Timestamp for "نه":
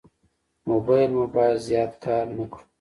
2.37-2.45